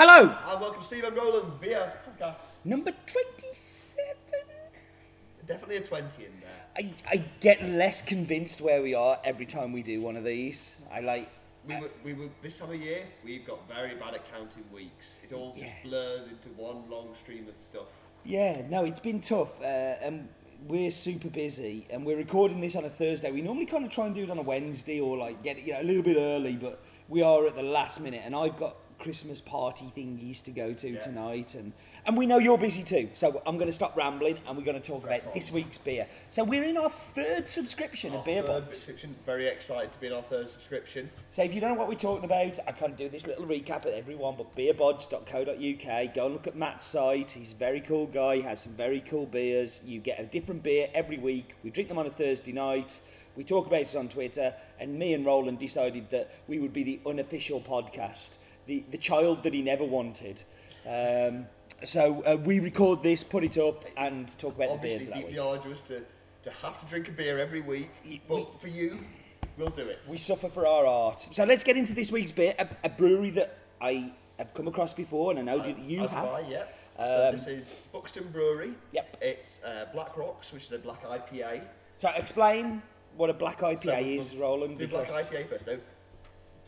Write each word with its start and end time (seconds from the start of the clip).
Hello, 0.00 0.32
And 0.52 0.60
welcome 0.60 0.80
to 0.80 0.86
Stephen 0.86 1.12
Rowland's 1.12 1.56
Beer 1.56 1.92
Podcast. 2.06 2.64
number 2.64 2.92
27. 3.06 4.04
Definitely 5.44 5.78
a 5.78 5.80
20 5.80 6.24
in 6.24 6.32
there. 6.40 6.50
I, 6.76 6.92
I 7.10 7.16
get 7.40 7.64
less 7.64 8.00
convinced 8.00 8.60
where 8.60 8.80
we 8.80 8.94
are 8.94 9.18
every 9.24 9.44
time 9.44 9.72
we 9.72 9.82
do 9.82 10.00
one 10.00 10.14
of 10.16 10.22
these. 10.22 10.80
I 10.94 11.00
like. 11.00 11.28
We 11.66 11.80
were, 11.80 11.90
we 12.04 12.12
were, 12.14 12.28
this 12.42 12.60
time 12.60 12.70
of 12.70 12.76
year, 12.80 13.06
we've 13.24 13.44
got 13.44 13.66
very 13.66 13.96
bad 13.96 14.14
at 14.14 14.32
counting 14.32 14.62
weeks. 14.72 15.18
It 15.24 15.32
all 15.32 15.50
just 15.50 15.64
Yeah. 15.64 15.72
blurs 15.82 16.28
into 16.28 16.50
one 16.50 16.88
long 16.88 17.12
stream 17.14 17.48
of 17.48 17.54
stuff. 17.58 17.88
Yeah, 18.24 18.62
no, 18.70 18.84
it's 18.84 19.00
been 19.00 19.20
tough. 19.20 19.60
Uh, 19.60 19.64
and 20.00 20.28
we're 20.68 20.92
super 20.92 21.28
busy, 21.28 21.88
and 21.90 22.06
we're 22.06 22.18
recording 22.18 22.60
this 22.60 22.76
on 22.76 22.84
a 22.84 22.88
Thursday. 22.88 23.32
We 23.32 23.42
normally 23.42 23.66
kind 23.66 23.84
of 23.84 23.90
try 23.90 24.06
and 24.06 24.14
do 24.14 24.22
it 24.22 24.30
on 24.30 24.38
a 24.38 24.42
Wednesday 24.42 25.00
or 25.00 25.16
like 25.18 25.42
get 25.42 25.58
it 25.58 25.64
you 25.64 25.72
know, 25.72 25.80
a 25.80 25.82
little 25.82 26.04
bit 26.04 26.18
early, 26.18 26.52
but 26.54 26.80
we 27.08 27.20
are 27.20 27.48
at 27.48 27.56
the 27.56 27.64
last 27.64 28.00
minute, 28.00 28.22
and 28.24 28.36
I've 28.36 28.56
got 28.56 28.76
Christmas 28.98 29.40
party 29.40 29.86
thingies 29.96 30.42
to 30.44 30.50
go 30.50 30.72
to 30.72 30.90
Yeah. 30.90 30.98
tonight, 31.00 31.54
and 31.54 31.72
and 32.06 32.16
we 32.16 32.26
know 32.26 32.38
you're 32.38 32.56
busy 32.58 32.82
too. 32.82 33.10
So 33.14 33.42
I'm 33.46 33.56
going 33.58 33.66
to 33.68 33.72
stop 33.72 33.96
rambling, 33.96 34.38
and 34.46 34.56
we're 34.56 34.64
going 34.64 34.80
to 34.80 34.86
talk 34.86 35.02
Press 35.02 35.20
about 35.22 35.28
on. 35.32 35.34
this 35.38 35.52
week's 35.52 35.78
beer. 35.78 36.06
So 36.30 36.42
we're 36.44 36.64
in 36.64 36.76
our 36.78 36.90
third 37.14 37.48
subscription 37.50 38.12
Our 38.12 38.18
of 38.18 38.24
Beer 38.24 38.42
third 38.42 38.64
Bods. 38.66 38.72
subscription, 38.72 39.14
very 39.26 39.46
excited 39.46 39.92
to 39.92 40.00
be 40.00 40.06
in 40.06 40.12
our 40.14 40.22
third 40.22 40.48
subscription. 40.48 41.10
So 41.30 41.42
if 41.42 41.54
you 41.54 41.60
don't 41.60 41.70
know 41.74 41.78
what 41.78 41.88
we're 41.88 41.94
talking 41.94 42.24
about, 42.24 42.58
I 42.66 42.72
of 42.72 42.96
do 42.96 43.08
this 43.08 43.26
little 43.26 43.44
recap 43.46 43.84
at 43.86 43.92
everyone, 43.92 44.36
but 44.36 44.54
beerbods.co.uk, 44.56 46.14
go 46.14 46.24
and 46.26 46.34
look 46.34 46.46
at 46.46 46.56
Matt's 46.56 46.86
site. 46.86 47.30
He's 47.32 47.52
a 47.52 47.56
very 47.56 47.80
cool 47.80 48.06
guy, 48.06 48.36
he 48.36 48.42
has 48.42 48.60
some 48.62 48.72
very 48.72 49.00
cool 49.00 49.26
beers. 49.26 49.80
You 49.84 50.00
get 50.00 50.18
a 50.20 50.24
different 50.24 50.62
beer 50.62 50.88
every 50.94 51.18
week. 51.18 51.54
We 51.62 51.70
drink 51.70 51.88
them 51.88 51.98
on 51.98 52.06
a 52.06 52.10
Thursday 52.10 52.52
night. 52.52 53.00
We 53.36 53.44
talk 53.44 53.66
about 53.68 53.82
it 53.82 53.94
on 53.94 54.08
Twitter, 54.08 54.54
and 54.80 54.98
me 54.98 55.14
and 55.14 55.24
Roland 55.24 55.58
decided 55.60 56.10
that 56.10 56.30
we 56.48 56.58
would 56.58 56.72
be 56.72 56.82
the 56.82 57.00
unofficial 57.06 57.60
podcast, 57.60 58.38
the, 58.68 58.84
the 58.92 58.98
child 58.98 59.42
that 59.42 59.52
he 59.54 59.62
never 59.62 59.82
wanted. 59.82 60.42
Um, 60.88 61.46
so 61.84 62.22
uh, 62.24 62.36
we 62.36 62.60
record 62.60 63.02
this, 63.02 63.24
put 63.24 63.42
it 63.42 63.58
up, 63.58 63.84
and 63.96 64.28
talk 64.38 64.54
about 64.56 64.68
the 64.68 64.74
Obviously, 64.74 64.98
beer 65.06 65.06
that 65.08 65.14
deeply 65.16 65.32
week. 65.32 65.40
arduous 65.40 65.80
to, 65.82 66.02
to 66.42 66.50
have 66.62 66.78
to 66.78 66.86
drink 66.86 67.08
a 67.08 67.12
beer 67.12 67.38
every 67.38 67.62
week, 67.62 67.90
we- 68.04 68.20
but 68.28 68.60
for 68.60 68.68
you, 68.68 69.00
we'll 69.56 69.70
do 69.70 69.88
it. 69.88 70.00
We 70.08 70.18
suffer 70.18 70.48
for 70.48 70.68
our 70.68 70.86
art. 70.86 71.20
So 71.32 71.44
let's 71.44 71.64
get 71.64 71.76
into 71.76 71.94
this 71.94 72.12
week's 72.12 72.30
beer, 72.30 72.54
a, 72.58 72.68
a 72.84 72.88
brewery 72.90 73.30
that 73.30 73.56
I 73.80 74.12
have 74.38 74.52
come 74.54 74.68
across 74.68 74.92
before, 74.94 75.30
and 75.30 75.40
I 75.40 75.42
know 75.42 75.58
that 75.58 75.78
you 75.78 76.00
have. 76.00 76.14
I, 76.14 76.40
yeah. 76.48 76.64
so 76.96 77.26
Um, 77.26 77.32
this 77.32 77.46
is 77.46 77.74
Buxton 77.92 78.28
Brewery. 78.32 78.74
Yep. 78.92 79.16
It's 79.22 79.60
uh, 79.64 79.86
Black 79.94 80.16
Rocks, 80.16 80.52
which 80.52 80.64
is 80.64 80.72
a 80.72 80.78
black 80.78 81.02
IPA. 81.04 81.62
So 81.96 82.10
explain 82.16 82.82
what 83.16 83.30
a 83.30 83.34
black 83.34 83.60
IPA 83.60 83.80
So 83.80 83.96
is, 83.96 84.36
Roland. 84.36 84.76
Do 84.76 84.86
black 84.88 85.08
IPA 85.08 85.46
first. 85.46 85.64
So, 85.64 85.78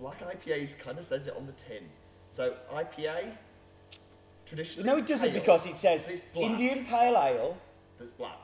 black 0.00 0.18
IPAs 0.20 0.76
kind 0.78 0.98
of 0.98 1.04
says 1.04 1.26
it 1.26 1.36
on 1.36 1.46
the 1.46 1.52
tin. 1.52 1.84
So 2.30 2.54
IPA, 2.72 3.32
traditionally. 4.46 4.86
No, 4.88 4.96
it 4.96 5.06
doesn't 5.06 5.30
pale, 5.30 5.40
because 5.40 5.66
it 5.66 5.78
says. 5.78 6.22
Indian 6.34 6.84
Pale 6.86 7.16
Ale, 7.16 7.56
There's 7.98 8.10
black. 8.10 8.38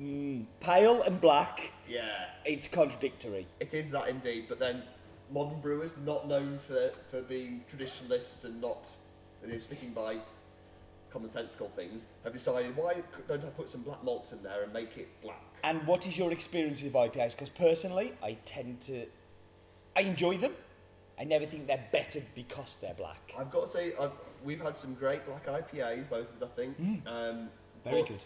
Mm, 0.00 0.46
pale 0.60 1.02
and 1.02 1.20
black. 1.20 1.72
Yeah, 1.88 2.26
It's 2.44 2.68
contradictory. 2.68 3.46
it 3.60 3.74
is 3.74 3.90
that 3.90 4.08
indeed. 4.08 4.46
But 4.48 4.58
then 4.58 4.82
modern 5.30 5.60
brewers, 5.60 5.96
not 5.98 6.28
known 6.28 6.58
for 6.58 6.90
for 7.08 7.22
being 7.22 7.62
traditionalists 7.68 8.44
and 8.44 8.60
not 8.60 8.88
you 9.42 9.52
know, 9.52 9.58
sticking 9.58 9.90
by 9.90 10.18
commonsensical 11.12 11.70
things, 11.70 12.06
have 12.24 12.32
decided 12.32 12.74
why 12.76 13.02
don't 13.28 13.44
I 13.44 13.50
put 13.50 13.68
some 13.68 13.82
black 13.82 14.02
malts 14.02 14.32
in 14.32 14.42
there 14.42 14.62
and 14.62 14.72
make 14.72 14.96
it 14.96 15.08
black? 15.20 15.42
And 15.64 15.86
what 15.86 16.06
is 16.06 16.16
your 16.16 16.32
experience 16.32 16.82
with 16.82 16.94
IPAs? 16.94 17.32
Because 17.32 17.50
personally, 17.50 18.12
I 18.22 18.38
tend 18.44 18.80
to, 18.82 19.06
I 19.96 20.00
enjoy 20.02 20.36
them. 20.38 20.52
I 21.18 21.24
never 21.24 21.44
think 21.44 21.66
they're 21.66 21.84
better 21.92 22.22
because 22.34 22.78
they're 22.80 22.94
black. 22.94 23.32
I've 23.38 23.50
got 23.50 23.62
to 23.62 23.66
say, 23.68 23.92
I've, 24.00 24.12
we've 24.42 24.60
had 24.60 24.74
some 24.74 24.94
great 24.94 25.24
black 25.26 25.46
IPAs, 25.46 26.08
both 26.08 26.34
of 26.34 26.42
us, 26.42 26.50
I 26.50 26.56
think. 26.60 26.76
Um, 27.06 27.06
Mm. 27.06 27.48
Very 27.84 28.02
but 28.02 28.08
good. 28.08 28.18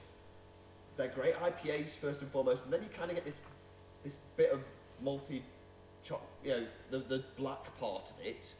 They're 0.96 1.08
great 1.08 1.34
IPAs 1.34 1.96
first 1.98 2.22
and 2.22 2.30
foremost, 2.30 2.64
and 2.64 2.72
then 2.72 2.82
you 2.82 2.88
kind 2.90 3.10
of 3.10 3.16
get 3.16 3.24
this 3.24 3.38
this 4.04 4.18
bit 4.36 4.50
of 4.50 4.60
multi, 5.02 5.42
cho- 6.02 6.20
you 6.44 6.50
know, 6.50 6.66
the 6.90 6.98
the 6.98 7.24
black 7.36 7.74
part 7.78 8.10
of 8.10 8.16
it 8.24 8.54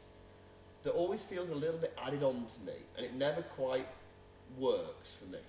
that 0.83 0.91
always 0.93 1.23
feels 1.23 1.49
a 1.49 1.55
little 1.55 1.77
bit 1.77 1.95
added 2.03 2.23
on 2.23 2.45
to 2.47 2.59
me, 2.61 2.73
and 2.95 3.05
it 3.05 3.13
never 3.13 3.41
quite 3.43 3.87
works 4.57 5.15
for 5.15 5.25
me. 5.31 5.39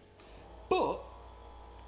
But 0.69 1.01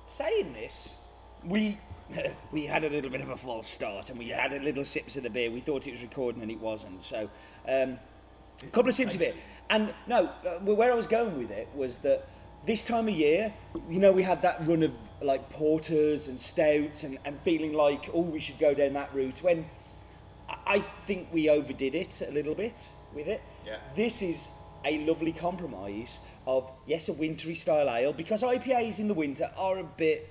saying 0.06 0.52
this, 0.54 0.96
we 1.44 1.78
we 2.52 2.66
had 2.66 2.84
a 2.84 2.90
little 2.90 3.10
bit 3.10 3.20
of 3.20 3.28
a 3.30 3.36
false 3.36 3.68
start, 3.68 4.10
and 4.10 4.18
we 4.18 4.28
had 4.28 4.52
a 4.52 4.60
little 4.60 4.84
sips 4.84 5.16
of 5.16 5.22
the 5.22 5.30
beer. 5.30 5.50
We 5.50 5.60
thought 5.60 5.86
it 5.86 5.92
was 5.92 6.02
recording, 6.02 6.42
and 6.42 6.50
it 6.50 6.60
wasn't. 6.60 7.02
So, 7.02 7.28
um, 7.68 7.98
a 8.62 8.70
couple 8.72 8.88
of 8.88 8.94
sips 8.94 9.14
of 9.14 9.22
it. 9.22 9.36
And 9.70 9.94
no, 10.06 10.26
uh, 10.46 10.58
well, 10.62 10.76
where 10.76 10.92
I 10.92 10.94
was 10.94 11.06
going 11.06 11.38
with 11.38 11.50
it 11.50 11.68
was 11.74 11.98
that 11.98 12.28
this 12.66 12.84
time 12.84 13.08
of 13.08 13.14
year, 13.14 13.52
you 13.88 14.00
know, 14.00 14.12
we 14.12 14.22
had 14.22 14.42
that 14.42 14.66
run 14.66 14.82
of 14.82 14.92
like 15.22 15.48
porters 15.50 16.28
and 16.28 16.38
stouts, 16.40 17.04
and, 17.04 17.18
and 17.24 17.38
feeling 17.40 17.72
like, 17.72 18.10
oh, 18.12 18.22
we 18.22 18.40
should 18.40 18.58
go 18.58 18.74
down 18.74 18.92
that 18.94 19.14
route. 19.14 19.38
When 19.42 19.66
I- 20.48 20.58
I 20.66 20.78
think 21.06 21.28
we 21.32 21.48
overdid 21.48 21.94
it 21.94 22.22
a 22.26 22.30
little 22.32 22.54
bit 22.54 22.90
with 23.14 23.28
it. 23.28 23.40
Yeah. 23.66 23.76
This 23.94 24.22
is 24.22 24.50
a 24.84 24.98
lovely 25.06 25.32
compromise 25.32 26.20
of 26.46 26.70
yes, 26.86 27.08
a 27.08 27.12
wintry 27.12 27.54
style 27.54 27.88
ale 27.88 28.12
because 28.12 28.42
IPAs 28.42 28.98
in 28.98 29.08
the 29.08 29.14
winter 29.14 29.50
are 29.56 29.78
a 29.78 29.84
bit. 29.84 30.28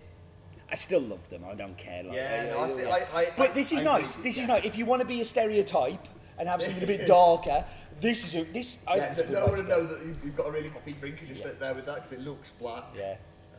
I 0.71 0.75
still 0.75 1.01
love 1.01 1.27
them. 1.29 1.43
I 1.49 1.55
don't 1.55 1.77
care. 1.77 2.03
Like, 2.03 2.15
Yeah, 2.15 2.45
no, 2.51 2.59
I 2.59 2.69
yeah. 2.69 2.75
thi- 2.75 2.85
I- 2.85 3.19
I- 3.21 3.31
but 3.37 3.49
I- 3.51 3.53
this 3.53 3.71
is 3.71 3.81
I 3.81 3.85
nice. 3.85 4.17
This 4.17 4.35
is 4.35 4.41
yeah. 4.41 4.47
nice. 4.47 4.65
If 4.65 4.77
you 4.77 4.85
want 4.85 5.01
to 5.01 5.07
be 5.07 5.21
a 5.21 5.25
stereotype 5.25 6.07
and 6.37 6.47
have 6.47 6.61
something 6.61 6.83
a 6.83 6.87
bit 6.87 7.07
darker, 7.07 7.65
this 7.99 8.23
is 8.23 8.35
a 8.35 8.43
this. 8.51 8.79
I 8.87 8.97
Yeah, 8.97 9.13
think 9.13 9.29
no, 9.29 9.33
good 9.33 9.33
no 9.33 9.45
way 9.45 9.51
one 9.51 9.57
would 9.57 9.67
know 9.69 9.83
that 9.85 10.05
you've, 10.05 10.23
you've 10.23 10.35
got 10.35 10.47
a 10.47 10.51
really 10.51 10.69
hoppy 10.69 10.93
drink 10.93 11.15
because 11.15 11.29
you 11.29 11.35
sit 11.35 11.59
there 11.59 11.73
with 11.73 11.85
that 11.87 11.95
because 11.95 12.13
it 12.13 12.19
looks 12.21 12.51
black. 12.51 12.83
Yeah. 12.95 13.15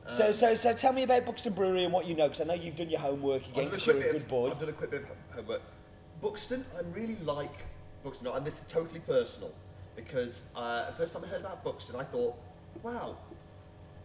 Um, 0.06 0.14
so, 0.14 0.32
so, 0.32 0.54
so 0.54 0.72
tell 0.72 0.92
me 0.92 1.02
about 1.02 1.26
Buxton 1.26 1.52
Brewery 1.52 1.84
and 1.84 1.92
what 1.92 2.06
you 2.06 2.14
know, 2.14 2.24
because 2.28 2.40
I 2.40 2.44
know 2.44 2.54
you've 2.54 2.76
done 2.76 2.88
your 2.88 3.00
homework 3.00 3.42
again, 3.48 3.50
I've 3.50 3.56
done, 3.56 3.66
a 3.66 3.70
because 3.70 3.84
quick 3.84 3.96
you're 3.96 4.02
a 4.02 4.06
bit 4.06 4.12
good 4.12 4.22
of, 4.22 4.28
boy. 4.28 4.50
I've 4.50 4.58
done 4.58 4.68
a 4.68 4.72
quick 4.72 4.90
bit 4.90 5.02
of 5.02 5.08
homework. 5.34 5.62
Buxton, 6.22 6.64
I 6.76 6.80
really 6.98 7.16
like 7.22 7.64
Buxton, 8.02 8.28
and 8.28 8.46
this 8.46 8.60
is 8.60 8.64
totally 8.66 9.00
personal 9.00 9.52
because 9.96 10.44
uh, 10.56 10.86
the 10.86 10.92
first 10.96 11.12
time 11.12 11.24
I 11.24 11.26
heard 11.28 11.40
about 11.40 11.62
Buxton, 11.64 11.96
I 11.96 12.04
thought, 12.04 12.34
wow, 12.82 13.16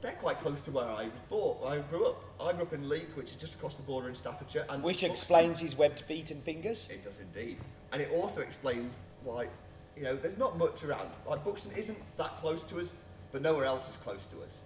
they're 0.01 0.11
quite 0.13 0.37
close 0.39 0.61
to 0.61 0.71
where 0.71 0.85
I 0.85 1.03
was 1.05 1.21
born. 1.29 1.57
I 1.65 1.79
grew 1.89 2.05
up. 2.05 2.23
I 2.39 2.53
grew 2.53 2.63
up 2.63 2.73
in 2.73 2.87
Leek, 2.87 3.15
which 3.15 3.31
is 3.31 3.35
just 3.37 3.55
across 3.55 3.77
the 3.77 3.83
border 3.83 4.07
in 4.09 4.15
Staffordshire. 4.15 4.65
And 4.69 4.83
Which 4.83 4.97
Buxton- 5.01 5.11
explains 5.11 5.59
his 5.59 5.75
webbed 5.77 6.01
feet 6.01 6.31
and 6.31 6.43
fingers. 6.43 6.89
It 6.91 7.03
does 7.03 7.19
indeed, 7.19 7.57
and 7.91 8.01
it 8.01 8.09
also 8.11 8.41
explains 8.41 8.95
why, 9.23 9.47
you 9.95 10.03
know, 10.03 10.15
there's 10.15 10.37
not 10.37 10.57
much 10.57 10.83
around. 10.83 11.09
Like 11.27 11.43
Buxton 11.43 11.71
isn't 11.77 11.97
that 12.17 12.35
close 12.37 12.63
to 12.65 12.79
us, 12.79 12.93
but 13.31 13.41
nowhere 13.41 13.65
else 13.65 13.89
is 13.89 13.97
close 13.97 14.25
to 14.27 14.41
us. 14.43 14.61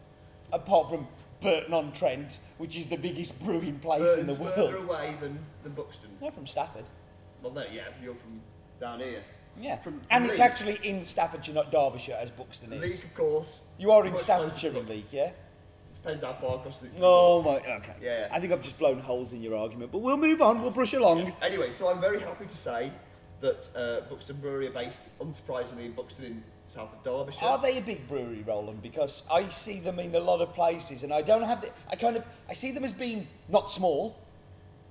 apart 0.51 0.89
from 0.89 1.07
Burton 1.41 1.73
on 1.73 1.91
Trent, 1.93 2.39
which 2.57 2.75
is 2.75 2.87
the 2.87 2.97
biggest 2.97 3.37
brewing 3.39 3.79
place 3.79 4.17
in 4.17 4.27
the 4.27 4.33
world. 4.35 4.55
further 4.55 4.75
away 4.77 5.15
than, 5.21 5.39
than 5.63 5.71
Buxton. 5.73 6.09
Not 6.21 6.33
from 6.35 6.45
Stafford. 6.47 6.83
Well, 7.41 7.53
no, 7.53 7.63
yeah, 7.71 7.83
if 7.95 8.03
you're 8.03 8.15
from 8.15 8.41
down 8.81 8.99
here. 8.99 9.21
Yeah, 9.59 9.77
From- 9.77 10.01
and 10.09 10.25
it's 10.25 10.39
actually 10.39 10.79
in 10.83 11.03
Staffordshire, 11.03 11.53
not 11.53 11.71
Derbyshire, 11.71 12.17
as 12.19 12.31
Buxton 12.31 12.73
is. 12.73 12.81
Leek, 12.81 13.03
of 13.03 13.13
course. 13.13 13.61
You 13.77 13.91
are 13.91 14.05
in 14.05 14.13
much 14.13 14.21
Staffordshire 14.21 14.75
in. 14.77 14.87
Leek, 14.87 15.07
yeah? 15.11 15.31
Depends 15.93 16.23
how 16.23 16.33
far 16.33 16.55
across 16.55 16.81
the. 16.81 16.87
Oh 17.01 17.41
my, 17.41 17.57
okay. 17.57 17.95
Yeah. 18.01 18.29
I 18.31 18.39
think 18.39 18.53
I've 18.53 18.61
just 18.61 18.77
blown 18.77 18.99
holes 18.99 19.33
in 19.33 19.41
your 19.41 19.55
argument, 19.55 19.91
but 19.91 19.99
we'll 19.99 20.17
move 20.17 20.41
on. 20.41 20.61
We'll 20.61 20.71
brush 20.71 20.93
along. 20.93 21.33
Anyway, 21.41 21.71
so 21.71 21.89
I'm 21.89 21.99
very 21.99 22.19
happy 22.19 22.45
to 22.45 22.57
say 22.57 22.91
that 23.41 23.69
uh, 23.75 24.01
Buxton 24.09 24.37
Brewery 24.37 24.67
are 24.67 24.71
based, 24.71 25.09
unsurprisingly, 25.19 25.85
in 25.85 25.91
Buxton 25.93 26.25
in 26.25 26.43
south 26.67 26.93
of 26.93 27.03
Derbyshire. 27.03 27.45
Are 27.45 27.57
they 27.57 27.77
a 27.77 27.81
big 27.81 28.07
brewery, 28.07 28.43
Roland? 28.47 28.81
Because 28.81 29.23
I 29.31 29.49
see 29.49 29.79
them 29.79 29.99
in 29.99 30.15
a 30.15 30.19
lot 30.19 30.39
of 30.41 30.53
places, 30.53 31.03
and 31.03 31.11
I 31.13 31.21
don't 31.21 31.43
have 31.43 31.61
the. 31.61 31.69
I 31.89 31.97
kind 31.97 32.15
of 32.15 32.23
I 32.47 32.53
see 32.53 32.71
them 32.71 32.85
as 32.85 32.93
being 32.93 33.27
not 33.49 33.69
small, 33.69 34.15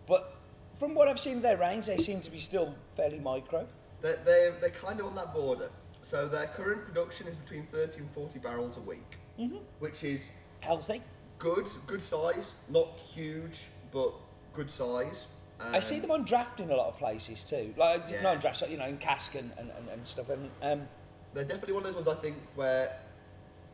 but 0.07 0.35
from 0.79 0.95
what 0.95 1.09
I've 1.09 1.21
seen 1.21 1.39
of 1.39 1.43
their 1.43 1.57
range, 1.57 1.87
they 1.87 1.99
seem 1.99 2.21
to 2.21 2.31
be 2.31 2.41
still 2.41 2.75
fairly 2.97 3.19
micro. 3.19 3.67
They're, 4.01 4.17
they're, 4.25 4.53
they're 4.61 4.71
kind 4.71 5.01
of 5.01 5.07
on 5.07 5.15
that 5.17 5.35
border. 5.35 5.71
So 6.03 6.29
their 6.29 6.47
current 6.47 6.85
production 6.85 7.27
is 7.27 7.37
between 7.37 7.65
30 7.65 7.99
and 8.01 8.11
40 8.11 8.39
barrels 8.39 8.77
a 8.77 8.81
week, 8.81 9.17
Mm-hmm. 9.39 9.57
which 9.79 10.03
is 10.05 10.31
Healthy. 10.61 11.01
good, 11.39 11.69
good 11.87 12.03
size, 12.03 12.55
not 12.69 12.89
huge, 13.15 13.67
but 13.93 14.13
good 14.53 14.69
size. 14.71 15.29
I 15.61 15.81
see 15.81 15.97
Um, 15.97 16.03
them 16.03 16.11
on 16.13 16.25
draft 16.25 16.61
in 16.61 16.71
a 16.71 16.75
lot 16.77 16.89
of 16.89 16.99
places 16.99 17.43
too. 17.45 17.73
Like 17.77 18.05
Yeah. 18.11 18.23
not 18.23 18.35
on 18.37 18.41
draft, 18.41 18.63
you 18.69 18.77
know, 18.79 18.87
in 18.87 18.99
cask 18.99 19.35
and, 19.35 19.51
and, 19.59 19.71
and, 19.71 19.89
and 19.89 20.07
stuff. 20.07 20.29
And 20.31 20.51
um, 20.63 20.89
They're 21.35 21.45
definitely 21.45 21.75
one 21.75 21.83
of 21.85 21.87
those 21.87 21.95
ones 22.05 22.09
I 22.09 22.21
think 22.21 22.37
where 22.57 22.97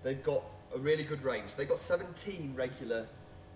they've 0.03 0.23
got 0.23 0.45
a 0.75 0.79
really 0.79 1.03
good 1.03 1.23
range. 1.23 1.55
They've 1.55 1.69
got 1.69 1.79
17 1.79 2.55
regular 2.57 3.07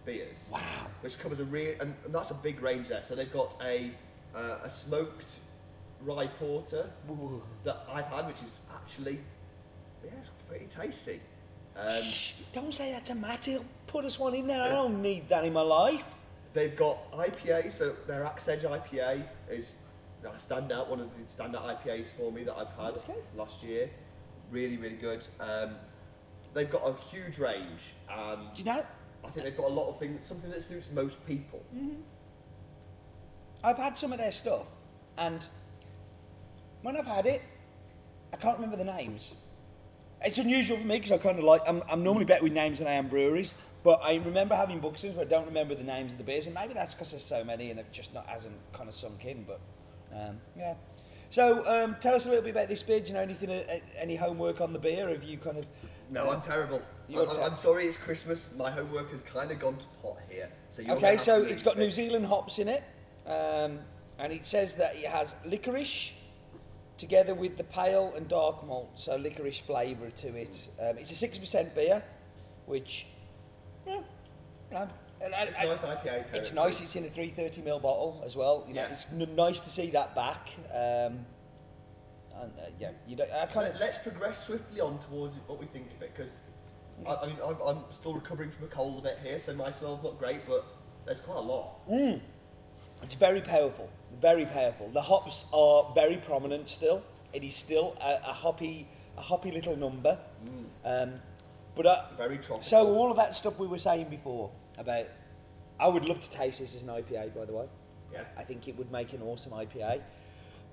beers, 0.05 0.49
wow, 0.53 0.61
which 1.03 1.19
covers 1.19 1.41
a 1.41 1.45
real, 1.45 1.75
and, 1.81 1.95
and 2.05 2.15
that's 2.15 2.31
a 2.31 2.35
big 2.35 2.63
range 2.63 2.89
there. 2.89 3.03
So 3.03 3.15
they've 3.15 3.33
got 3.33 3.61
a 3.65 3.91
uh, 4.35 4.59
a 4.63 4.69
smoked 4.69 5.41
rye 6.03 6.27
porter 6.27 6.89
that 7.65 7.79
I've 7.93 8.07
had, 8.07 8.27
which 8.27 8.43
is 8.43 8.59
actually 8.75 9.19
yeah, 10.05 10.11
it's 10.19 10.31
pretty 10.49 10.67
tasty. 10.67 11.21
Um, 11.77 12.03
Shh, 12.03 12.35
don't 12.53 12.73
say 12.73 12.93
that 12.93 13.05
to 13.07 13.15
Matt. 13.15 13.45
He'll 13.45 13.65
put 13.87 14.05
us 14.05 14.19
one 14.19 14.35
in 14.35 14.47
there. 14.47 14.63
I 14.63 14.69
don't 14.69 15.01
need 15.03 15.29
that 15.29 15.45
in 15.45 15.53
my 15.53 15.61
life. 15.63 16.05
they've 16.53 16.75
got 16.77 17.11
IPA, 17.13 17.71
so 17.71 17.93
their 18.07 18.25
Axe 18.25 18.49
Edge 18.49 18.63
IPA 18.63 19.23
is 19.51 19.73
a 20.25 20.29
standout, 20.31 20.89
one 20.89 20.99
of 21.01 21.09
the 21.17 21.23
standout 21.25 21.63
IPAs 21.83 22.07
for 22.13 22.33
me 22.33 22.43
that 22.45 22.57
I've 22.57 22.73
had 22.73 22.97
Okay. 22.99 23.15
last 23.37 23.63
year. 23.63 23.89
really, 24.51 24.77
really 24.77 24.97
good. 24.97 25.27
Um, 25.41 25.77
they've 26.55 26.71
got 26.71 26.83
a 26.89 26.95
huge 27.15 27.39
range, 27.39 27.93
and 28.11 28.51
Do 28.53 28.59
you 28.61 28.65
know? 28.65 28.83
I 29.25 29.29
think 29.31 29.45
they've 29.47 29.57
got 29.57 29.67
a 29.71 29.75
lot 29.75 29.89
of 29.91 29.99
things, 29.99 30.25
something 30.27 30.51
that 30.51 30.63
suits 30.63 30.89
most 30.93 31.25
people. 31.27 31.63
I've 33.63 33.77
had 33.79 33.97
some 33.97 34.13
of 34.13 34.19
their 34.19 34.33
stuff, 34.33 34.67
and 35.17 35.45
when 36.83 36.97
I've 36.97 37.07
had 37.07 37.27
it, 37.27 37.43
I 38.33 38.37
can't 38.37 38.57
remember 38.57 38.77
the 38.77 38.85
names. 38.85 39.35
It's 40.23 40.39
unusual 40.39 40.79
for 40.79 40.87
me 40.87 40.97
because 40.97 41.13
I 41.13 41.19
kind 41.19 41.39
of 41.39 41.45
like. 41.45 41.63
I'm, 41.67 41.81
I'm 41.91 42.03
normally 42.03 42.25
better 42.25 42.43
with 42.43 42.53
names 42.53 42.79
than 42.79 42.89
I 42.89 42.93
am 42.93 43.09
breweries, 43.09 43.55
but 43.85 44.01
I 44.03 44.17
remember 44.17 44.57
having 44.57 44.81
Buxton's, 44.81 45.15
but 45.15 45.23
I 45.23 45.31
don't 45.31 45.47
remember 45.47 45.75
the 45.75 45.85
names 45.85 46.13
of 46.13 46.19
the 46.19 46.25
beers, 46.25 46.47
and 46.47 46.55
maybe 46.55 46.75
that's 46.75 46.95
because 46.95 47.13
there's 47.13 47.25
so 47.25 47.45
many 47.45 47.71
and 47.71 47.79
it 47.79 47.87
just 47.93 48.13
not 48.13 48.27
hasn't 48.27 48.57
kind 48.73 48.89
of 48.89 48.95
sunk 48.95 49.25
in. 49.25 49.45
But 49.45 49.61
um, 50.13 50.41
yeah. 50.57 50.75
So 51.31 51.65
um, 51.67 51.97
tell 52.01 52.15
us 52.15 52.27
a 52.27 52.31
little 52.31 52.43
bit 52.43 52.51
about 52.51 52.69
this 52.69 52.83
beer. 52.83 53.01
Do 53.01 53.09
you 53.09 53.15
know 53.15 53.21
anything? 53.21 53.51
Uh, 53.51 53.63
any 53.97 54.17
homework 54.17 54.61
on 54.61 54.73
the 54.73 54.79
beer? 54.79 55.09
Have 55.09 55.23
you 55.23 55.39
kind 55.39 55.59
of? 55.59 55.67
No, 56.11 56.31
I'm 56.31 56.41
terrible. 56.41 56.83
You're 57.09 57.31
I, 57.31 57.35
ter- 57.35 57.43
I'm 57.43 57.55
sorry, 57.55 57.85
it's 57.85 57.97
Christmas. 57.97 58.51
My 58.57 58.71
homework 58.71 59.11
has 59.13 59.23
kind 59.23 59.51
of 59.51 59.59
gone 59.59 59.77
to 59.77 59.87
pot 60.03 60.19
here. 60.29 60.49
So 60.71 60.83
Okay, 60.89 61.17
so 61.17 61.43
it's 61.43 61.63
got 61.63 61.79
New. 61.79 61.91
Zealand 61.91 62.27
hops 62.27 62.59
in 62.59 62.67
it, 62.69 62.83
um, 63.27 63.79
and 64.19 64.33
it 64.33 64.47
says 64.47 64.75
that 64.77 64.97
it 64.97 65.07
has 65.07 65.37
licorice 65.45 66.13
together 66.99 67.35
with 67.35 67.57
the 67.57 67.65
pale 67.65 68.13
and 68.17 68.29
dark 68.29 68.67
malt, 68.67 68.91
so 68.97 69.17
licorice 69.17 69.59
flavour 69.61 70.11
to 70.11 70.35
it. 70.37 70.69
Um, 70.81 70.99
it's 70.99 71.11
a 71.13 71.17
six 71.17 71.39
percent 71.39 71.75
beer, 71.75 72.03
which, 72.67 73.07
yeah, 73.87 74.01
It's 75.21 75.57
I- 75.57 75.65
nice 75.65 75.83
IPA 75.83 76.03
territory. 76.03 76.39
It's 76.39 76.53
nice. 76.53 76.81
It's 76.81 76.97
in 76.97 77.05
a 77.05 77.09
330 77.09 77.63
ml 77.63 77.81
bottle 77.81 78.23
as 78.27 78.37
well. 78.37 78.65
You 78.69 78.75
know, 78.75 78.83
Yeah. 78.83 78.93
it's 78.93 79.07
n- 79.13 79.35
nice 79.35 79.61
to 79.61 79.71
see 79.71 79.91
that 79.91 80.15
back. 80.15 80.49
Um, 80.73 81.25
and 82.41 82.53
uh, 82.61 82.67
yeah, 82.79 82.91
you 83.07 83.17
don't. 83.17 83.31
I 83.33 83.47
kind 83.47 83.67
of. 83.73 83.81
Let, 83.81 83.91
us 83.91 83.99
progress 83.99 84.45
swiftly 84.47 84.81
on 84.81 84.99
towards 84.99 85.37
what 85.47 85.59
we 85.59 85.67
think 85.67 85.93
of 85.93 86.03
it, 86.03 86.13
because 86.15 86.37
I, 87.07 87.15
I 87.15 87.27
mean 87.27 87.37
I'm, 87.45 87.57
I'm 87.67 87.85
still 87.91 88.15
recovering 88.15 88.51
from 88.51 88.65
a 88.65 88.69
cold 88.69 88.99
a 88.99 89.03
bit 89.03 89.19
here, 89.23 89.39
so 89.39 89.55
my 89.55 89.71
smell's 89.71 90.03
not 90.03 90.19
great, 90.19 90.41
but 90.47 90.65
there's 91.05 91.21
quite 91.21 91.39
a 91.39 91.41
lot. 91.41 91.81
It's 93.03 93.15
very 93.15 93.41
powerful, 93.41 93.89
very 94.21 94.45
powerful. 94.47 94.89
The 94.89 95.03
hops 95.03 95.45
are 95.53 95.91
very 95.95 96.17
prominent 96.17 96.69
still. 96.69 97.03
It 97.33 97.45
is 97.45 97.55
still 97.55 97.97
a, 98.01 98.15
a 98.29 98.33
hoppy, 98.33 98.87
a 99.17 99.21
hoppy 99.23 99.51
little 99.51 99.77
number. 99.77 100.19
Um, 100.85 101.15
but 101.75 101.87
uh, 101.87 102.03
Very 102.17 102.39
tropical. 102.39 102.63
so 102.63 102.87
all 102.97 103.11
of 103.11 103.17
that 103.19 103.37
stuff 103.37 103.59
we 103.59 103.67
were 103.67 103.79
saying 103.79 104.09
before 104.09 104.51
about, 104.79 105.07
I 105.79 105.89
would 105.89 106.05
love 106.05 106.21
to 106.21 106.31
taste 106.31 106.59
this 106.61 106.75
as 106.75 106.83
an 106.83 106.89
IPA. 106.89 107.35
By 107.35 107.45
the 107.45 107.53
way, 107.53 107.67
Yeah. 108.13 108.25
I 108.37 108.43
think 108.45 108.67
it 108.69 108.77
would 108.77 108.91
make 108.91 109.13
an 109.13 109.23
awesome 109.23 109.53
IPA. 109.53 110.01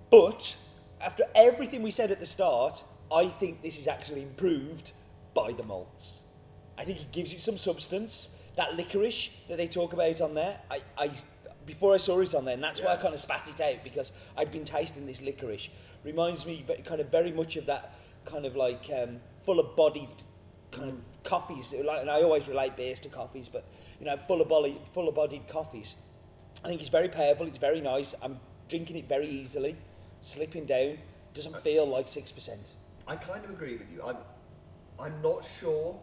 But 0.10 0.56
after 1.01 1.24
everything 1.36 1.83
we 1.83 1.92
said 1.92 2.10
at 2.12 2.19
the 2.19 2.25
start, 2.25 2.83
I 3.12 3.28
think 3.28 3.62
this 3.62 3.78
is 3.78 3.88
actually 3.88 4.24
improved 4.24 4.94
by 5.33 5.51
the 5.51 5.63
malts. 5.63 6.21
I 6.78 6.83
think 6.86 7.01
it 7.01 7.12
gives 7.12 7.33
it 7.33 7.42
some 7.42 7.57
substance. 7.57 8.30
That 8.56 8.75
licorice 8.75 9.30
that 9.50 9.57
they 9.57 9.68
talk 9.68 9.94
about 9.94 10.21
on 10.21 10.33
there, 10.33 10.60
I, 10.71 10.81
I 10.98 11.12
before 11.65 11.94
I 11.94 11.97
saw 11.97 12.19
it 12.19 12.35
on 12.35 12.45
there, 12.45 12.53
and 12.53 12.63
that's 12.63 12.81
why 12.81 12.94
I 12.94 12.97
kind 12.97 13.13
of 13.13 13.19
spat 13.19 13.47
it 13.47 13.59
out 13.62 13.83
because 13.83 14.12
I'd 14.38 14.51
been 14.51 14.65
tasting 14.65 15.06
this 15.06 15.21
licorice. 15.21 15.69
Reminds 16.03 16.45
me 16.45 16.65
kind 16.85 17.01
of 17.01 17.09
very 17.09 17.31
much 17.31 17.56
of 17.56 17.65
that 17.65 17.95
kind 18.25 18.45
of 18.45 18.56
like 18.56 18.89
um, 18.95 19.19
full 19.44 19.59
of 19.59 19.75
bodied 19.75 20.09
kind 20.71 20.89
of 20.89 21.01
coffees. 21.23 21.73
Like, 21.73 22.01
and 22.01 22.09
I 22.09 22.21
always 22.21 22.47
relate 22.47 22.75
beers 22.75 23.00
to 23.01 23.09
coffees, 23.09 23.50
but 23.50 23.65
you 24.00 24.06
know, 24.06 24.17
full 24.17 24.41
of 24.41 24.50
body, 24.50 24.79
full 24.94 25.09
of 25.09 25.15
bodied 25.15 25.47
coffees. 25.47 25.95
I 26.63 26.67
think 26.67 26.81
it's 26.81 26.89
very 26.89 27.09
powerful. 27.09 27.47
It's 27.47 27.57
very 27.57 27.81
nice. 27.81 28.13
I'm 28.21 28.39
drinking 28.69 28.97
it 28.97 29.07
very 29.07 29.27
easily, 29.27 29.75
slipping 30.19 30.65
down. 30.65 30.97
Doesn't 31.33 31.57
feel 31.61 31.88
like 31.88 32.07
six 32.07 32.31
percent. 32.31 32.73
I 33.07 33.15
kind 33.15 33.44
of 33.44 33.51
agree 33.51 33.77
with 33.77 33.91
you. 33.91 34.01
I'm, 34.03 34.18
I'm 35.00 35.21
not 35.21 35.45
sure 35.45 36.00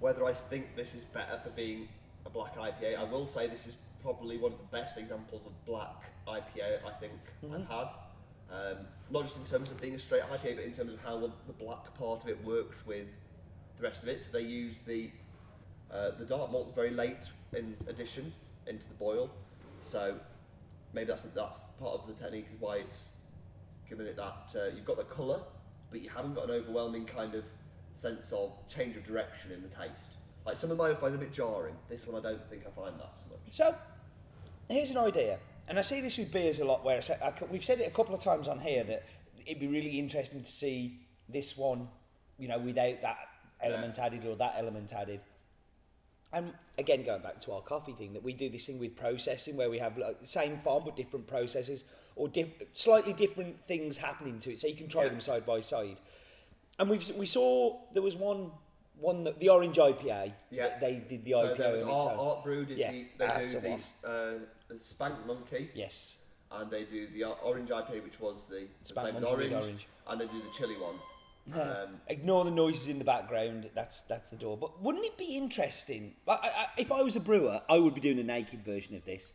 whether 0.00 0.24
I 0.24 0.32
think 0.32 0.76
this 0.76 0.94
is 0.94 1.04
better 1.04 1.38
for 1.42 1.50
being 1.50 1.88
a 2.26 2.30
black 2.30 2.56
IPA. 2.56 2.98
I 2.98 3.04
will 3.04 3.26
say 3.26 3.46
this 3.46 3.66
is 3.66 3.76
probably 4.02 4.38
one 4.38 4.52
of 4.52 4.58
the 4.58 4.76
best 4.76 4.96
examples 4.98 5.46
of 5.46 5.52
black 5.64 6.04
IPA 6.26 6.84
I 6.86 6.92
think 7.00 7.12
I've 7.52 7.68
had. 7.68 7.88
Um, 8.50 8.78
not 9.10 9.22
just 9.24 9.36
in 9.36 9.44
terms 9.44 9.70
of 9.70 9.80
being 9.80 9.94
a 9.94 9.98
straight 9.98 10.22
IPA, 10.22 10.56
but 10.56 10.64
in 10.64 10.72
terms 10.72 10.92
of 10.92 11.02
how 11.02 11.18
the, 11.18 11.30
the 11.46 11.52
black 11.52 11.92
part 11.94 12.24
of 12.24 12.30
it 12.30 12.42
works 12.44 12.86
with 12.86 13.10
the 13.76 13.82
rest 13.82 14.02
of 14.02 14.08
it. 14.08 14.28
They 14.32 14.42
use 14.42 14.80
the 14.80 15.10
uh, 15.90 16.10
the 16.18 16.24
dark 16.24 16.52
malt 16.52 16.74
very 16.74 16.90
late 16.90 17.30
in 17.56 17.74
addition 17.88 18.32
into 18.66 18.88
the 18.88 18.94
boil, 18.94 19.30
so 19.80 20.18
maybe 20.92 21.06
that's 21.06 21.24
that's 21.24 21.64
part 21.80 21.94
of 21.94 22.06
the 22.06 22.12
technique 22.12 22.46
is 22.48 22.56
why 22.60 22.76
it's 22.76 23.08
given 23.88 24.06
it 24.06 24.16
that 24.16 24.54
uh, 24.54 24.74
you've 24.74 24.84
got 24.84 24.96
the 24.96 25.04
colour, 25.04 25.40
but 25.90 26.02
you 26.02 26.10
haven't 26.10 26.34
got 26.34 26.44
an 26.44 26.50
overwhelming 26.50 27.04
kind 27.04 27.34
of 27.34 27.44
sense 27.94 28.32
of 28.32 28.52
change 28.68 28.96
of 28.96 29.04
direction 29.04 29.50
in 29.50 29.62
the 29.62 29.68
taste. 29.68 30.16
Like 30.48 30.56
some 30.56 30.70
of 30.70 30.78
them 30.78 30.86
I 30.86 30.94
find 30.94 31.14
a 31.14 31.18
bit 31.18 31.30
jarring. 31.30 31.74
This 31.88 32.06
one 32.06 32.24
I 32.24 32.26
don't 32.26 32.42
think 32.46 32.62
I 32.66 32.70
find 32.70 32.98
that 32.98 33.10
so 33.16 33.24
much. 33.28 33.38
So, 33.50 33.74
here's 34.70 34.90
an 34.90 34.96
idea, 34.96 35.38
and 35.68 35.78
I 35.78 35.82
see 35.82 36.00
this 36.00 36.16
with 36.16 36.32
beers 36.32 36.58
a 36.60 36.64
lot. 36.64 36.82
Where 36.82 36.96
I 36.96 37.00
say, 37.00 37.18
I, 37.22 37.38
c- 37.38 37.44
we've 37.50 37.62
said 37.62 37.80
it 37.80 37.86
a 37.86 37.90
couple 37.90 38.14
of 38.14 38.20
times 38.22 38.48
on 38.48 38.58
here 38.58 38.82
that 38.84 39.04
it'd 39.44 39.60
be 39.60 39.66
really 39.66 39.98
interesting 39.98 40.40
to 40.42 40.50
see 40.50 41.00
this 41.28 41.54
one, 41.58 41.86
you 42.38 42.48
know, 42.48 42.58
without 42.58 43.02
that 43.02 43.18
element 43.62 43.98
added 43.98 44.24
or 44.24 44.36
that 44.36 44.54
element 44.56 44.90
added. 44.94 45.20
And 46.32 46.54
again, 46.78 47.04
going 47.04 47.20
back 47.20 47.40
to 47.42 47.52
our 47.52 47.60
coffee 47.60 47.92
thing, 47.92 48.14
that 48.14 48.22
we 48.24 48.32
do 48.32 48.48
this 48.48 48.66
thing 48.66 48.78
with 48.80 48.96
processing 48.96 49.54
where 49.54 49.68
we 49.68 49.76
have 49.78 49.98
like 49.98 50.18
the 50.18 50.26
same 50.26 50.56
farm 50.56 50.82
but 50.86 50.96
different 50.96 51.26
processes 51.26 51.84
or 52.16 52.26
diff- 52.26 52.62
slightly 52.72 53.12
different 53.12 53.62
things 53.66 53.98
happening 53.98 54.40
to 54.40 54.52
it, 54.52 54.60
so 54.60 54.66
you 54.66 54.74
can 54.76 54.88
try 54.88 55.02
Yeah. 55.02 55.10
them 55.10 55.20
side 55.20 55.44
by 55.44 55.60
side. 55.60 56.00
And 56.78 56.88
we 56.88 56.98
we 57.18 57.26
saw 57.26 57.80
there 57.92 58.02
was 58.02 58.16
one 58.16 58.50
one 59.00 59.24
that, 59.24 59.38
the 59.40 59.48
orange 59.48 59.76
IPA. 59.76 60.32
Yeah. 60.50 60.78
They 60.80 61.02
did 61.08 61.24
the 61.24 61.32
so 61.32 61.54
IPA. 61.54 61.56
there 61.58 61.72
was 61.72 61.82
Art, 61.82 62.12
own. 62.18 62.26
Art 62.28 62.44
Brew 62.44 62.64
did 62.64 62.78
Yeah, 62.78 62.90
the, 62.92 63.06
they 63.18 63.40
do 63.52 63.60
the 63.60 63.68
one. 63.70 63.80
uh, 64.04 64.32
the 64.68 64.78
Spank 64.78 65.26
Monkey, 65.26 65.70
Yes. 65.74 66.18
and 66.52 66.70
they 66.70 66.84
do 66.84 67.06
the 67.08 67.24
Orange 67.24 67.70
IPA, 67.70 68.02
which 68.04 68.20
was 68.20 68.46
the, 68.46 68.66
the 68.86 68.94
same 69.00 69.14
with 69.14 69.24
orange, 69.24 69.52
orange. 69.52 69.88
and 70.08 70.20
they 70.20 70.26
do 70.26 70.40
the 70.40 70.50
chili 70.50 70.74
one. 70.74 70.94
Um, 71.54 72.00
Ignore 72.08 72.44
the 72.44 72.50
noises 72.50 72.88
in 72.88 72.98
the 72.98 73.06
background. 73.06 73.70
That's 73.74 74.02
that's 74.02 74.28
the 74.28 74.36
door. 74.36 74.58
But 74.58 74.82
wouldn't 74.82 75.04
it 75.06 75.16
be 75.16 75.36
interesting? 75.36 76.14
Like, 76.26 76.40
I, 76.42 76.48
I, 76.48 76.66
if 76.76 76.92
I 76.92 77.00
was 77.00 77.16
a 77.16 77.20
brewer, 77.20 77.62
I 77.70 77.78
would 77.78 77.94
be 77.94 78.02
doing 78.02 78.18
a 78.18 78.22
naked 78.22 78.62
version 78.64 78.94
of 78.96 79.04
this, 79.06 79.32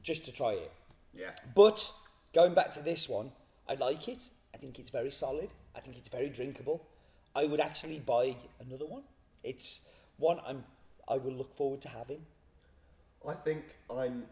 just 0.00 0.24
to 0.26 0.32
try 0.32 0.52
it. 0.52 0.70
yeah, 1.12 1.30
But 1.56 1.90
going 2.32 2.54
back 2.54 2.70
to 2.72 2.80
this 2.82 3.08
one, 3.08 3.32
I 3.68 3.74
like 3.74 4.06
it. 4.06 4.30
I 4.54 4.58
think 4.58 4.78
it's 4.78 4.90
very 4.90 5.10
solid. 5.10 5.48
I 5.74 5.80
think 5.80 5.96
it's 5.96 6.08
very 6.08 6.28
drinkable. 6.28 6.86
I 7.34 7.44
would 7.44 7.60
actually 7.60 8.00
buy 8.00 8.36
another 8.60 8.86
one. 8.86 9.02
It's 9.44 9.82
one 10.16 10.40
I'm 10.46 10.64
I 11.08 11.16
will 11.16 11.32
look 11.32 11.56
forward 11.56 11.80
to 11.82 11.88
having. 11.88 12.20
I 13.26 13.34
think 13.34 13.76
I'm. 13.90 14.26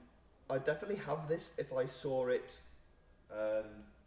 I 0.49 0.59
definitely 0.59 0.97
have 1.07 1.27
this 1.29 1.53
if 1.59 1.73
I 1.73 1.87
saw 1.87 2.29
it 2.29 2.61
um, 3.33 3.65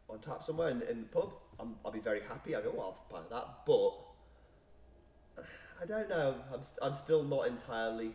on 0.10 0.20
tap 0.20 0.44
somewhere 0.44 0.70
in, 0.70 0.82
in 0.84 1.02
the 1.02 1.08
pub. 1.08 1.34
I'm, 1.60 1.76
I'll 1.84 1.92
be 1.92 2.00
very 2.00 2.22
happy. 2.22 2.56
I 2.56 2.62
go, 2.62 2.72
well, 2.74 2.82
I'll 2.82 2.92
have 2.92 3.02
a 3.10 3.14
pint 3.14 3.26
of 3.26 3.32
that. 3.32 3.48
But 3.66 5.46
I 5.82 5.86
don't 5.86 6.10
know. 6.10 6.36
I'm, 6.54 6.62
st- 6.62 6.80
I'm 6.82 6.96
still 6.96 7.24
not 7.24 7.48
entirely 7.48 8.12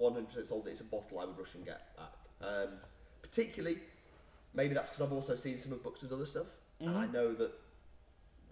100% 0.00 0.46
sold 0.46 0.64
that 0.64 0.70
it's 0.70 0.80
a 0.80 0.84
bottle 0.84 1.20
I 1.20 1.26
would 1.26 1.38
rush 1.38 1.54
and 1.54 1.66
get 1.66 1.94
back. 1.96 2.12
Um, 2.40 2.68
particularly, 3.20 3.78
maybe 4.54 4.72
that's 4.72 4.88
because 4.88 5.04
I've 5.04 5.12
also 5.12 5.34
seen 5.34 5.58
some 5.58 5.72
of 5.72 5.82
Buxton's 5.82 6.12
other 6.12 6.24
stuff, 6.24 6.46
and 6.80 6.96
I 6.96 7.06
know 7.06 7.34
that 7.34 7.52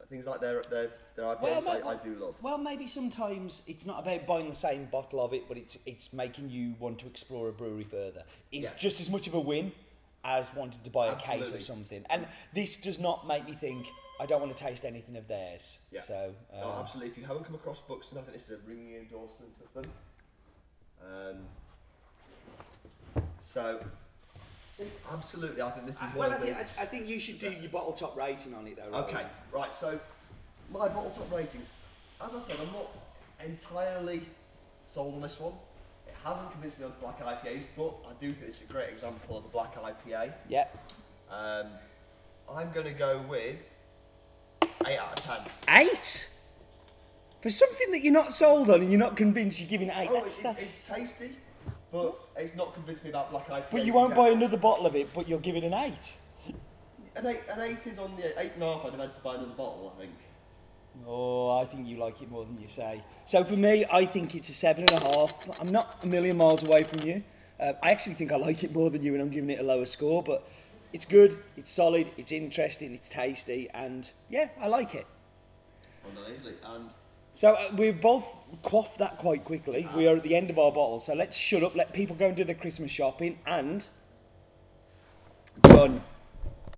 things 0.09 0.27
like 0.27 0.41
their 0.41 0.63
their 0.71 0.91
their 1.17 1.25
IPAs 1.27 1.67
mate, 1.67 1.83
I, 1.85 1.91
I 1.91 1.97
do 1.97 2.15
love. 2.15 2.35
Well, 2.43 2.59
maybe 2.59 2.87
sometimes 2.87 3.63
it's 3.67 3.87
not 3.87 4.01
about 4.03 4.27
buying 4.27 4.49
the 4.49 4.55
same 4.55 4.87
bottle 4.87 5.25
of 5.25 5.33
it, 5.33 5.49
but 5.49 5.57
it's 5.57 5.79
it's 5.87 6.13
making 6.13 6.51
you 6.51 6.75
want 6.79 6.99
to 7.01 7.07
explore 7.07 7.49
a 7.49 7.53
brewery 7.53 7.85
further. 7.85 8.23
It's 8.53 8.65
Yeah. 8.67 8.77
just 8.79 9.01
as 9.01 9.11
much 9.11 9.27
of 9.27 9.35
a 9.35 9.41
win 9.41 9.73
as 10.25 10.53
wanting 10.55 10.83
to 10.83 10.91
buy 10.91 11.07
a 11.07 11.15
case 11.15 11.29
Absolutely. 11.31 11.59
of 11.61 11.65
something. 11.65 12.05
And 12.11 12.27
this 12.53 12.77
does 12.77 12.99
not 12.99 13.27
make 13.29 13.47
me 13.47 13.53
think 13.53 13.87
I 14.19 14.27
don't 14.27 14.41
want 14.41 14.57
to 14.57 14.63
taste 14.65 14.85
anything 14.85 15.17
of 15.17 15.29
theirs. 15.29 15.81
Yeah. 15.93 16.01
So 16.03 16.35
Oh, 16.53 16.71
um, 16.73 16.79
absolutely. 16.81 17.11
If 17.13 17.19
you 17.19 17.25
haven't 17.25 17.45
come 17.45 17.55
across 17.55 17.81
Buxton, 17.81 18.19
I 18.19 18.23
think 18.23 18.33
this 18.33 18.51
is 18.51 18.59
a 18.59 18.69
ringing 18.69 18.95
endorsement 18.97 19.53
of 19.65 19.83
them. 19.83 19.93
Um, 21.05 21.37
so, 23.41 23.81
absolutely, 25.13 25.63
I 25.63 25.71
think 25.71 25.87
this 25.87 25.97
is 25.97 26.03
one 26.03 26.19
well, 26.19 26.31
I 26.31 26.35
of 26.35 26.41
the. 26.41 26.47
think, 26.47 26.67
I, 26.79 26.83
I 26.83 26.87
think 26.87 27.07
you 27.07 27.19
should 27.19 27.39
do 27.39 27.51
your 27.51 27.71
bottle 27.71 27.93
top 27.93 28.17
rating 28.17 28.55
on 28.55 28.67
it 28.67 28.77
though. 28.77 28.99
Okay, 28.99 29.25
right. 29.53 29.73
So, 29.73 29.99
my 30.73 30.89
bottle 30.89 31.11
top 31.11 31.33
rating. 31.33 31.63
As 32.25 32.35
I 32.35 32.39
said, 32.39 32.57
I'm 32.61 32.73
not 32.73 32.91
entirely 33.45 34.23
sold 34.87 35.15
on 35.15 35.23
this 35.23 35.39
one. 35.39 35.53
It 36.07 36.15
hasn't 36.25 36.51
convinced 36.51 36.79
me 36.79 36.87
onto 36.87 36.99
black 36.99 37.21
IPAs, 37.21 37.67
but 37.77 37.95
I 38.09 38.13
do 38.19 38.33
think 38.33 38.49
it's 38.49 38.63
a 38.63 38.65
great 38.65 38.89
example 38.89 39.37
of 39.39 39.45
a 39.45 39.49
black 39.49 39.75
IPA. 39.75 40.33
Yeah. 40.49 40.67
Um, 41.31 41.67
I'm 42.51 42.71
going 42.73 42.87
to 42.87 42.93
go 42.93 43.23
with 43.29 43.69
eight 44.87 44.99
out 44.99 45.19
of 45.19 45.25
ten. 45.25 45.53
Eight. 45.77 46.31
For 47.43 47.51
something 47.51 47.91
that 47.93 48.03
you're 48.03 48.13
not 48.13 48.33
sold 48.33 48.71
on 48.71 48.81
and 48.81 48.91
you're 48.91 48.99
not 49.01 49.17
convinced, 49.17 49.61
you're 49.61 49.69
giving 49.69 49.91
eight. 49.91 50.09
Oh, 50.11 50.15
that's, 50.15 50.33
it's, 50.33 50.43
that's, 50.43 50.63
it's 50.63 50.89
tasty, 50.89 51.37
but 51.91 52.19
it's 52.37 52.55
not 52.55 52.75
convinced 52.75 53.05
me 53.05 53.11
about 53.11 53.31
black 53.31 53.47
IPAs. 53.49 53.71
but 53.71 53.85
you 53.85 53.93
won't 53.93 54.15
buy 54.15 54.29
another 54.29 54.57
bottle 54.57 54.87
of 54.87 54.95
it, 54.97 55.13
but 55.15 55.29
you'll 55.29 55.39
give 55.39 55.57
it 55.57 55.65
an 55.65 55.75
eight. 55.75 56.17
An 57.17 57.27
eight, 57.27 57.41
an 57.51 57.61
eight 57.61 57.87
is 57.87 57.99
on 57.99 58.15
the 58.17 58.39
eight 58.41 58.53
and 58.55 58.63
a 58.63 58.75
half. 58.75 58.85
I'd 58.85 58.93
have 58.93 59.01
had 59.01 59.13
to 59.15 59.21
buy 59.21 59.35
another 59.37 59.55
bottle. 59.55 59.95
I 59.97 60.01
think. 60.01 60.13
Oh, 61.07 61.59
I 61.59 61.65
think 61.65 61.87
you 61.87 61.97
like 61.97 62.23
it 62.23 62.31
more 62.31 62.45
than 62.45 62.59
you 62.61 62.69
say. 62.69 63.03
So 63.25 63.45
for 63.45 63.57
me, 63.57 63.85
I 63.91 64.07
think 64.07 64.35
it's 64.35 64.49
a 64.49 64.53
seven 64.53 64.85
and 64.85 64.93
a 64.93 65.01
half. 65.01 65.61
I'm 65.61 65.71
not 65.71 65.99
a 66.03 66.07
million 66.07 66.37
miles 66.37 66.63
away 66.63 66.85
from 66.85 67.01
you. 67.01 67.23
Uh, 67.59 67.73
I 67.83 67.91
actually 67.91 68.15
think 68.15 68.33
I 68.33 68.37
like 68.37 68.65
it 68.65 68.75
more 68.75 68.91
than 68.91 69.03
you, 69.03 69.15
and 69.15 69.23
I'm 69.23 69.31
giving 69.31 69.51
it 69.51 69.59
a 69.59 69.63
lower 69.63 69.87
score. 69.87 70.23
But 70.23 70.47
it's 70.93 71.05
good, 71.05 71.39
it's 71.57 71.71
solid, 71.71 72.11
it's 72.17 72.33
interesting, 72.33 72.95
it's 72.95 73.09
tasty, 73.09 73.69
and 73.75 74.11
yeah, 74.29 74.49
I 74.61 74.69
like 74.69 74.95
it. 74.95 75.07
Undeniably. 76.07 76.55
And 76.65 76.91
So 77.37 77.53
uh, 77.53 77.69
we've 77.77 78.01
both 78.01 78.25
quaffed 78.63 78.97
that 78.97 79.19
quite 79.19 79.45
quickly. 79.45 79.87
We 79.95 80.09
are 80.09 80.17
at 80.17 80.23
the 80.23 80.35
end 80.35 80.49
of 80.49 80.59
our 80.59 80.73
bottle, 80.73 80.99
so 80.99 81.13
let's 81.13 81.37
shut 81.37 81.63
up, 81.63 81.77
let 81.77 81.93
people 81.93 82.17
go 82.17 82.29
and 82.29 82.35
do 82.35 82.45
their 82.45 82.55
Christmas 82.55 82.91
shopping, 82.91 83.39
and 83.47 83.87
done. 85.61 86.03